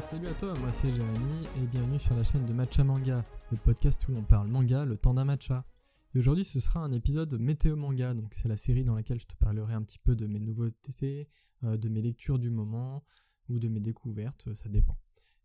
salut 0.00 0.28
à 0.28 0.34
toi, 0.34 0.54
moi 0.60 0.72
c'est 0.72 0.90
Jérémy 0.90 1.46
et 1.56 1.66
bienvenue 1.66 1.98
sur 1.98 2.14
la 2.14 2.24
chaîne 2.24 2.46
de 2.46 2.52
Matcha 2.54 2.82
Manga, 2.84 3.22
le 3.50 3.58
podcast 3.58 4.08
où 4.08 4.12
l'on 4.12 4.22
parle 4.22 4.48
manga 4.48 4.86
le 4.86 4.96
temps 4.96 5.12
d'un 5.12 5.26
matcha. 5.26 5.66
Et 6.14 6.18
aujourd'hui 6.18 6.44
ce 6.44 6.58
sera 6.58 6.80
un 6.80 6.90
épisode 6.90 7.38
météo 7.38 7.76
manga, 7.76 8.14
donc 8.14 8.32
c'est 8.32 8.48
la 8.48 8.56
série 8.56 8.82
dans 8.82 8.94
laquelle 8.94 9.20
je 9.20 9.26
te 9.26 9.36
parlerai 9.36 9.74
un 9.74 9.82
petit 9.82 9.98
peu 9.98 10.16
de 10.16 10.26
mes 10.26 10.40
nouveautés, 10.40 11.28
euh, 11.64 11.76
de 11.76 11.90
mes 11.90 12.00
lectures 12.00 12.38
du 12.38 12.48
moment 12.48 13.04
ou 13.50 13.58
de 13.58 13.68
mes 13.68 13.80
découvertes, 13.80 14.52
ça 14.54 14.70
dépend. 14.70 14.96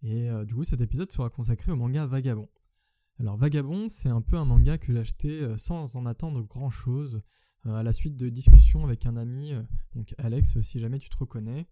Et 0.03 0.29
euh, 0.29 0.45
du 0.45 0.55
coup 0.55 0.63
cet 0.63 0.79
épisode 0.79 1.11
sera 1.11 1.29
consacré 1.29 1.73
au 1.73 1.75
manga 1.75 2.05
Vagabond. 2.05 2.47
Alors 3.19 3.35
Vagabond 3.35 3.89
c'est 3.89 4.09
un 4.09 4.21
peu 4.21 4.37
un 4.37 4.45
manga 4.45 4.77
que 4.77 4.93
j'ai 4.93 4.99
acheté 4.99 5.41
euh, 5.41 5.57
sans 5.57 5.97
en 5.97 6.05
attendre 6.05 6.41
grand 6.43 6.69
chose, 6.69 7.21
à 7.65 7.83
la 7.83 7.91
suite 7.91 8.15
de 8.15 8.29
discussions 8.29 8.85
avec 8.85 9.05
un 9.05 9.17
ami, 9.17 9.51
donc 9.93 10.15
Alex 10.17 10.61
si 10.61 10.79
jamais 10.79 10.97
tu 10.97 11.09
te 11.09 11.17
reconnais 11.17 11.67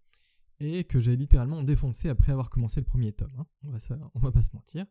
et 0.60 0.84
que 0.84 1.00
j'ai 1.00 1.16
littéralement 1.16 1.62
défoncé 1.64 2.10
après 2.10 2.32
avoir 2.32 2.50
commencé 2.50 2.80
le 2.80 2.86
premier 2.86 3.12
tome. 3.12 3.34
Hein. 3.38 3.46
On, 3.64 3.72
va 3.72 3.80
va 4.16 4.32
pas 4.32 4.42
se 4.42 4.56
mentir. 4.56 4.86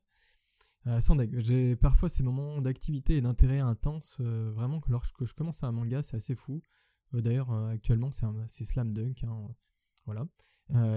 Euh, 0.86 1.00
sans 1.00 1.16
j'ai 1.40 1.74
parfois 1.74 2.08
ces 2.08 2.22
moments 2.22 2.60
d'activité 2.60 3.16
et 3.16 3.20
d'intérêt 3.20 3.58
intense, 3.58 4.18
euh, 4.20 4.52
vraiment 4.52 4.80
que 4.80 4.92
lorsque 4.92 5.24
je 5.24 5.34
commence 5.34 5.64
un 5.64 5.72
manga, 5.72 6.02
c'est 6.02 6.16
assez 6.16 6.36
fou. 6.36 6.62
Euh, 7.14 7.20
d'ailleurs, 7.20 7.52
actuellement, 7.52 8.10
c'est 8.12 8.64
Slam 8.64 8.92
Dunk, 8.92 9.24
hein, 9.24 9.48
voilà. 10.04 10.26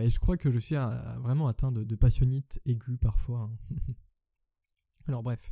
et 0.02 0.10
je 0.10 0.20
crois 0.20 0.38
que 0.38 0.52
je 0.52 0.60
suis 0.60 0.76
vraiment 1.18 1.48
atteint 1.48 1.72
de, 1.72 1.96
passionnite 1.96 2.62
aiguë 2.66 2.98
parfois. 2.98 3.50
Hein. 3.52 3.58
Alors 5.08 5.24
bref, 5.24 5.52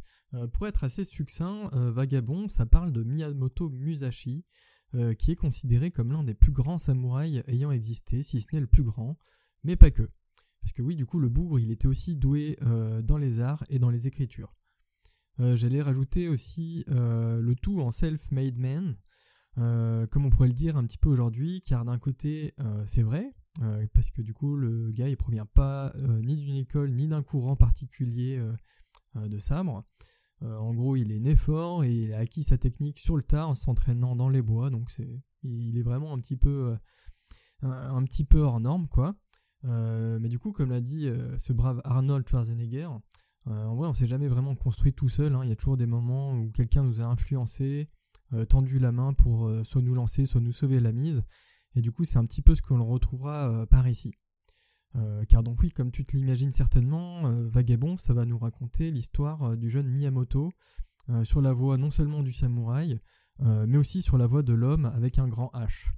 pour 0.53 0.67
être 0.67 0.83
assez 0.83 1.03
succinct, 1.03 1.71
Vagabond, 1.73 2.47
ça 2.47 2.67
parle 2.67 2.91
de 2.91 3.03
Miyamoto 3.03 3.71
Musashi, 3.71 4.45
euh, 4.95 5.13
qui 5.13 5.31
est 5.31 5.35
considéré 5.35 5.91
comme 5.91 6.13
l'un 6.13 6.23
des 6.23 6.33
plus 6.33 6.53
grands 6.53 6.77
samouraïs 6.77 7.43
ayant 7.47 7.71
existé, 7.71 8.23
si 8.23 8.39
ce 8.39 8.47
n'est 8.53 8.61
le 8.61 8.67
plus 8.67 8.83
grand, 8.83 9.17
mais 9.65 9.75
pas 9.75 9.91
que. 9.91 10.09
Parce 10.61 10.71
que 10.71 10.81
oui, 10.81 10.95
du 10.95 11.05
coup, 11.05 11.19
le 11.19 11.27
bougre, 11.27 11.59
il 11.59 11.71
était 11.71 11.89
aussi 11.89 12.15
doué 12.15 12.57
euh, 12.61 13.01
dans 13.01 13.17
les 13.17 13.41
arts 13.41 13.65
et 13.69 13.79
dans 13.79 13.89
les 13.89 14.07
écritures. 14.07 14.55
Euh, 15.41 15.57
j'allais 15.57 15.81
rajouter 15.81 16.29
aussi 16.29 16.85
le 16.87 17.53
tout 17.61 17.81
en 17.81 17.91
self-made 17.91 18.59
man, 18.59 18.95
comme 19.55 20.25
on 20.25 20.29
pourrait 20.29 20.47
le 20.47 20.53
dire 20.53 20.77
un 20.77 20.85
petit 20.85 20.97
peu 20.97 21.09
aujourd'hui, 21.09 21.61
car 21.65 21.83
d'un 21.83 21.99
côté, 21.99 22.55
c'est 22.85 23.03
vrai, 23.03 23.35
parce 23.93 24.09
que 24.09 24.21
du 24.21 24.33
coup, 24.33 24.55
le 24.55 24.89
gars, 24.91 25.09
il 25.09 25.17
provient 25.17 25.45
pas 25.45 25.93
ni 26.21 26.37
d'une 26.37 26.55
école, 26.55 26.91
ni 26.91 27.09
d'un 27.09 27.23
courant 27.23 27.57
particulier 27.57 28.41
de 29.15 29.39
sabre. 29.39 29.83
Euh, 30.43 30.55
en 30.57 30.73
gros, 30.73 30.95
il 30.95 31.11
est 31.11 31.19
né 31.19 31.35
fort 31.35 31.83
et 31.83 31.93
il 31.93 32.13
a 32.13 32.19
acquis 32.19 32.43
sa 32.43 32.57
technique 32.57 32.99
sur 32.99 33.17
le 33.17 33.23
tas 33.23 33.47
en 33.47 33.55
s'entraînant 33.55 34.15
dans 34.15 34.29
les 34.29 34.41
bois. 34.41 34.69
Donc 34.69 34.91
c'est, 34.91 35.21
il 35.43 35.77
est 35.77 35.83
vraiment 35.83 36.13
un 36.13 36.19
petit 36.19 36.37
peu, 36.37 36.75
euh, 37.63 37.67
un, 37.67 38.03
petit 38.03 38.23
peu 38.23 38.39
hors 38.39 38.59
norme, 38.59 38.87
quoi. 38.87 39.15
Euh, 39.65 40.19
mais 40.19 40.29
du 40.29 40.37
coup, 40.37 40.51
comme 40.51 40.69
l'a 40.69 40.81
dit 40.81 41.09
ce 41.37 41.53
brave 41.53 41.81
Arnold 41.83 42.27
Schwarzenegger, 42.27 42.89
en 43.45 43.75
vrai, 43.75 43.87
on 43.87 43.93
s'est 43.93 44.07
jamais 44.07 44.27
vraiment 44.27 44.55
construit 44.55 44.93
tout 44.93 45.09
seul. 45.09 45.33
Hein. 45.33 45.41
Il 45.43 45.49
y 45.49 45.53
a 45.53 45.55
toujours 45.55 45.77
des 45.77 45.85
moments 45.85 46.33
où 46.33 46.51
quelqu'un 46.51 46.83
nous 46.83 46.99
a 46.99 47.05
influencé, 47.05 47.89
tendu 48.49 48.77
la 48.77 48.91
main 48.91 49.13
pour 49.13 49.49
soit 49.63 49.81
nous 49.81 49.95
lancer, 49.95 50.25
soit 50.25 50.41
nous 50.41 50.51
sauver 50.51 50.81
la 50.81 50.91
mise. 50.91 51.23
Et 51.75 51.81
du 51.81 51.91
coup, 51.91 52.03
c'est 52.03 52.17
un 52.17 52.25
petit 52.25 52.41
peu 52.41 52.55
ce 52.55 52.61
qu'on 52.61 52.83
retrouvera 52.83 53.65
par 53.67 53.87
ici. 53.87 54.13
Euh, 54.95 55.25
car 55.25 55.43
donc 55.43 55.61
oui, 55.61 55.69
comme 55.69 55.91
tu 55.91 56.05
te 56.05 56.15
l'imagines 56.15 56.51
certainement, 56.51 57.27
euh, 57.27 57.47
Vagabond, 57.47 57.97
ça 57.97 58.13
va 58.13 58.25
nous 58.25 58.37
raconter 58.37 58.91
l'histoire 58.91 59.43
euh, 59.43 59.55
du 59.55 59.69
jeune 59.69 59.87
Miyamoto 59.87 60.51
sur 61.23 61.41
la 61.41 61.53
voie 61.53 61.77
non 61.77 61.89
seulement 61.89 62.21
du 62.21 62.33
samouraï, 62.33 62.99
mais 63.39 63.77
aussi 63.77 64.01
sur 64.01 64.17
la 64.17 64.27
voie 64.27 64.43
de 64.43 64.51
l'homme 64.51 64.83
avec 64.83 65.19
un 65.19 65.29
grand 65.29 65.49
H. 65.53 65.93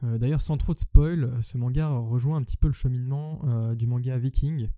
D'ailleurs, 0.00 0.40
sans 0.40 0.56
trop 0.56 0.72
de 0.72 0.78
spoil, 0.78 1.42
ce 1.42 1.58
manga 1.58 1.90
rejoint 1.90 2.38
un 2.38 2.42
petit 2.42 2.56
peu 2.56 2.66
le 2.66 2.72
cheminement 2.72 3.74
du 3.74 3.86
manga 3.86 4.16
Viking. 4.16 4.70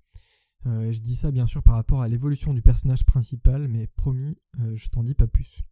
je 0.64 0.98
dis 0.98 1.14
ça 1.14 1.30
bien 1.30 1.46
sûr 1.46 1.62
par 1.62 1.76
rapport 1.76 2.02
à 2.02 2.08
l'évolution 2.08 2.54
du 2.54 2.60
personnage 2.60 3.04
principal, 3.04 3.68
mais 3.68 3.86
promis, 3.86 4.36
je 4.74 4.88
t'en 4.88 5.04
dis 5.04 5.14
pas 5.14 5.28
plus. 5.28 5.62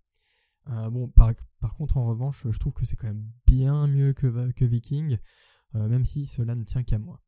bon, 0.68 1.08
par, 1.08 1.34
contre, 1.76 1.96
en 1.96 2.06
revanche, 2.06 2.46
je 2.48 2.58
trouve 2.60 2.74
que 2.74 2.84
c'est 2.84 2.94
quand 2.94 3.08
même 3.08 3.26
bien 3.44 3.88
mieux 3.88 4.12
que, 4.12 4.52
que 4.52 4.64
Viking, 4.64 5.18
même 5.74 6.04
si 6.04 6.26
cela 6.26 6.54
ne 6.54 6.62
tient 6.62 6.84
qu'à 6.84 7.00
moi. 7.00 7.20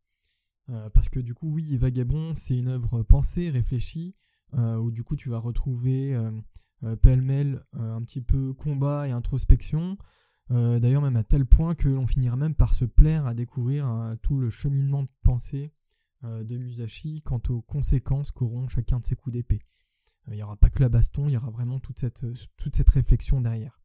Euh, 0.73 0.89
parce 0.91 1.09
que 1.09 1.21
du 1.21 1.35
coup, 1.35 1.49
oui, 1.49 1.77
Vagabond, 1.77 2.35
c'est 2.35 2.57
une 2.57 2.69
œuvre 2.69 3.03
pensée, 3.03 3.51
réfléchie, 3.51 4.15
euh, 4.55 4.77
où 4.77 4.91
du 4.91 5.05
coup 5.05 5.17
tu 5.17 5.29
vas 5.29 5.39
retrouver 5.39 6.15
euh, 6.15 6.97
pêle-mêle 6.97 7.63
un 7.75 8.03
petit 8.03 8.21
peu 8.21 8.53
combat 8.55 9.07
et 9.09 9.13
introspection. 9.13 9.97
D'ailleurs, 10.51 11.01
même 11.01 11.17
à 11.17 11.25
tel 11.25 11.47
point 11.47 11.75
que 11.75 11.89
l'on 11.89 12.07
finira 12.07 12.37
même 12.37 12.55
par 12.55 12.75
se 12.75 12.85
plaire 12.85 13.25
à 13.27 13.33
découvrir 13.33 14.17
tout 14.21 14.39
le 14.39 14.51
cheminement 14.51 15.03
de 15.03 15.09
pensée 15.23 15.73
de 16.25 16.59
Musashi 16.59 17.23
quant 17.23 17.41
aux 17.49 17.63
conséquences 17.63 18.33
qu'auront 18.33 18.69
chacun 18.69 18.99
de 18.99 19.05
ses 19.05 19.17
coups 19.17 19.33
d'épée. 19.33 19.61
Il 20.27 20.35
n'y 20.35 20.43
aura 20.43 20.57
pas 20.57 20.69
que 20.69 20.83
la 20.83 20.91
baston, 20.91 21.27
il 21.27 21.33
y 21.33 21.37
aura 21.39 21.51
vraiment 21.51 21.81
toute 21.81 21.99
cette, 21.99 22.27
toute 22.59 22.77
cette 22.77 22.91
réflexion 22.91 23.41
derrière. 23.41 23.81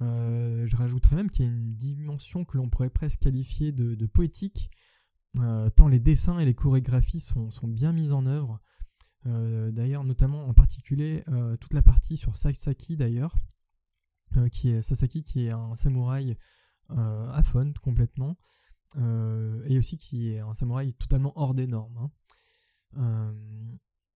je 0.00 0.76
rajouterais 0.76 1.16
même 1.16 1.30
qu'il 1.30 1.46
y 1.46 1.48
a 1.48 1.50
une 1.50 1.74
dimension 1.74 2.44
que 2.44 2.58
l'on 2.58 2.68
pourrait 2.68 2.90
presque 2.90 3.20
qualifier 3.20 3.72
de 3.72 4.06
poétique, 4.06 4.70
euh, 5.38 5.70
tant 5.70 5.88
les 5.88 5.98
dessins 6.00 6.38
et 6.38 6.44
les 6.44 6.54
chorégraphies 6.54 7.20
sont, 7.20 7.50
bien 7.64 7.92
mises 7.92 8.12
en 8.12 8.26
œuvre. 8.26 8.60
Euh, 9.26 9.70
d'ailleurs, 9.70 10.04
notamment 10.04 10.46
en 10.48 10.54
particulier 10.54 11.22
euh, 11.28 11.56
toute 11.56 11.74
la 11.74 11.82
partie 11.82 12.16
sur 12.16 12.36
Sasaki 12.36 12.96
d'ailleurs, 12.96 13.34
qui 14.50 14.70
est 14.70 14.82
Sasaki 14.82 15.22
qui 15.22 15.46
est 15.46 15.50
un 15.50 15.76
samouraï 15.76 16.36
aphone 16.88 17.74
complètement, 17.82 18.38
et 18.96 19.78
aussi 19.78 19.98
qui 19.98 20.32
est 20.32 20.40
un 20.40 20.54
samouraï 20.54 20.94
totalement 20.94 21.32
hors 21.36 21.54
des 21.54 21.66
normes. 21.66 22.10
Hein. 22.96 23.34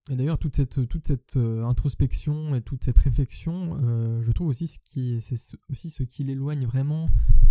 Et 0.09 0.15
d'ailleurs, 0.15 0.39
toute 0.39 0.55
cette, 0.55 0.79
cette 1.05 1.35
introspection 1.37 2.55
et 2.55 2.61
toute 2.61 2.83
cette 2.85 2.97
réflexion, 2.97 3.77
je 4.21 4.31
trouve 4.31 4.47
aussi 4.47 4.67
ce 4.67 4.79
qui, 4.79 5.19
c'est 5.21 5.57
aussi 5.69 5.89
ce 5.89 6.03
qui 6.03 6.23
l'éloigne 6.23 6.65
vraiment 6.65 7.09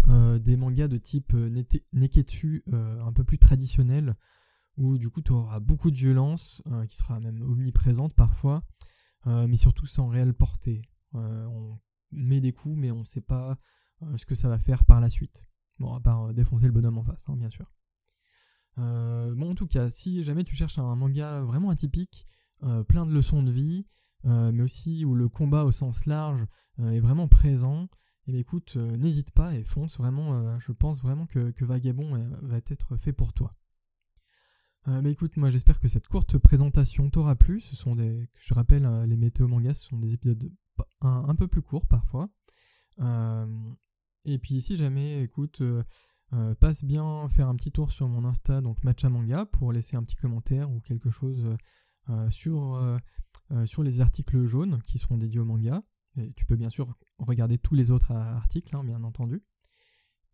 euh, 0.09 0.39
des 0.39 0.57
mangas 0.57 0.87
de 0.87 0.99
type 0.99 1.33
euh, 1.35 1.65
Neketsu 1.93 2.63
euh, 2.73 3.03
un 3.03 3.13
peu 3.13 3.25
plus 3.25 3.39
traditionnel, 3.39 4.13
où 4.77 4.99
du 4.99 5.11
coup 5.11 5.21
tu 5.21 5.33
auras 5.33 5.59
beaucoup 5.59 5.91
de 5.91 5.97
violence, 5.97 6.63
qui 6.89 6.97
sera 6.97 7.19
même 7.19 7.43
omniprésente 7.43 8.15
parfois, 8.15 8.63
mais 9.25 9.57
surtout 9.57 9.87
sans 9.87 10.07
réelle 10.07 10.35
portée. 10.35 10.83
on 11.15 11.79
met 12.13 12.41
des 12.41 12.53
coups, 12.53 12.77
mais 12.77 12.91
on 12.91 12.99
ne 12.99 13.05
sait 13.05 13.23
pas 13.23 13.57
ce 14.17 14.27
que 14.27 14.35
ça 14.35 14.49
va 14.49 14.59
faire 14.59 14.85
par 14.85 15.01
la 15.01 15.09
suite. 15.09 15.49
Bon, 15.79 15.95
à 15.95 16.01
part 16.01 16.35
défoncer 16.35 16.67
le 16.67 16.73
bonhomme 16.73 16.99
en 16.99 17.05
face, 17.05 17.25
hein, 17.29 17.37
bien 17.37 17.49
sûr. 17.49 17.73
bon, 18.77 19.51
en 19.51 19.55
tout 19.55 19.67
cas, 19.67 19.89
si 19.89 20.23
jamais 20.23 20.45
tu 20.45 20.55
cherches 20.55 20.79
un 20.79 20.95
manga 20.95 21.41
vraiment 21.41 21.71
atypique, 21.71 22.27
plein 22.89 23.07
de 23.07 23.13
leçons 23.13 23.43
de 23.43 23.51
vie, 23.51 23.85
mais 24.25 24.63
aussi 24.63 25.05
où 25.05 25.15
le 25.15 25.29
combat 25.29 25.65
au 25.65 25.73
sens 25.73 26.07
large 26.07 26.45
est 26.79 27.01
vraiment 27.01 27.29
présent, 27.29 27.89
et 28.29 28.33
eh 28.35 28.39
écoute, 28.41 28.75
euh, 28.77 28.97
n'hésite 28.97 29.31
pas 29.31 29.55
et 29.55 29.63
fonce 29.63 29.99
vraiment, 29.99 30.35
euh, 30.35 30.59
je 30.59 30.73
pense 30.73 31.01
vraiment 31.01 31.27
que, 31.27 31.65
Vagabond 31.65 32.17
euh, 32.17 32.29
va 32.43 32.57
être 32.57 32.97
fait 32.97 33.13
pour 33.13 33.33
toi. 33.33 33.55
écoute, 35.05 35.37
moi 35.37 35.51
j'espère 35.51 35.79
que 35.79 35.87
cette 35.87 36.09
courte 36.09 36.37
présentation 36.39 37.09
t'aura 37.09 37.37
plu. 37.37 37.61
Ce 37.61 37.77
sont 37.77 37.97
je 37.97 38.55
rappelle, 38.55 38.85
les 39.07 39.17
météo 39.17 39.47
mangas, 39.47 39.75
ce 39.75 39.87
sont 39.87 39.99
des 39.99 40.13
épisodes 40.13 40.53
un, 41.03 41.35
peu 41.37 41.47
plus 41.47 41.63
courts 41.63 41.87
parfois. 41.87 42.29
et 44.25 44.39
puis 44.39 44.61
si 44.61 44.77
jamais, 44.77 45.23
écoute, 45.23 45.63
passe 46.59 46.85
bien 46.85 47.29
faire 47.29 47.49
un 47.49 47.55
petit 47.55 47.71
tour 47.71 47.93
sur 47.93 48.09
mon 48.09 48.25
Insta, 48.25 48.61
donc 48.61 48.83
Matcha 48.83 49.09
Manga, 49.09 49.47
pour 49.47 49.73
laisser 49.73 49.97
un 49.97 50.03
petit 50.03 50.17
commentaire 50.17 50.69
ou 50.71 50.81
quelque 50.81 51.11
chose 51.11 51.57
sur, 52.29 52.99
sur 53.65 53.83
les 53.83 54.01
articles 54.01 54.45
jaunes 54.45 54.81
qui 54.83 54.99
seront 54.99 55.19
dédiés 55.19 55.41
au 55.41 55.45
manga 55.45 55.83
tu 56.37 56.45
peux 56.47 56.57
bien 56.57 56.71
sûr 56.71 56.95
regarder 57.19 57.59
tous 57.59 57.75
les 57.75 57.91
autres 57.91 58.13
articles, 58.13 58.75
hein, 58.75 58.85
bien 58.85 59.03
entendu. 59.05 59.43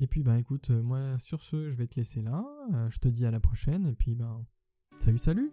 Et 0.01 0.07
puis, 0.07 0.23
bah 0.23 0.39
écoute, 0.39 0.71
euh, 0.71 0.83
moi 0.83 1.19
sur 1.19 1.43
ce, 1.43 1.71
je 1.71 1.77
vais 1.77 1.87
te 1.87 1.97
laisser 1.97 2.23
là. 2.23 2.45
Euh, 2.75 2.91
je 2.91 2.99
te 2.99 3.09
dis 3.09 3.27
à 3.27 3.31
la 3.31 3.41
prochaine. 3.41 3.87
Et 3.87 3.95
puis, 3.95 4.15
ben, 4.15 4.45
salut, 4.99 5.19
salut! 5.19 5.53